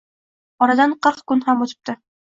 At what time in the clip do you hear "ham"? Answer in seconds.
1.51-1.63